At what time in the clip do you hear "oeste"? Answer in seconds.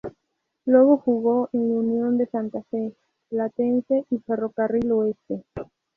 4.93-5.43